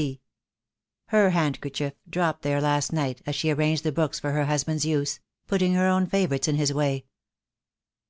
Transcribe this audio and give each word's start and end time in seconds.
C." 0.00 0.18
Her 1.08 1.28
handkerchief, 1.28 1.92
dropped 2.08 2.40
there 2.40 2.62
last 2.62 2.90
night, 2.90 3.20
as 3.26 3.34
she 3.36 3.50
arranged 3.50 3.82
the 3.84 3.92
books 3.92 4.18
for 4.18 4.32
her 4.32 4.46
husband's 4.46 4.86
use— 4.86 5.20
putting 5.46 5.74
her 5.74 5.88
own 5.88 6.06
favourites 6.06 6.48
in 6.48 6.54
his 6.54 6.72
way. 6.72 7.04